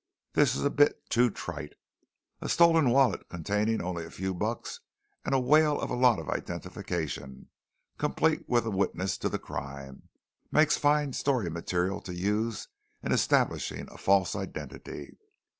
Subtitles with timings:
[0.33, 1.73] This is a bit too trite.
[2.41, 4.79] A stolen wallet containing only a few bucks
[5.23, 7.51] and a whale of a lot of identification,
[7.99, 10.09] complete with a witness to the crime,
[10.51, 12.67] makes fine story material to use
[13.03, 15.17] in establishing a false identity.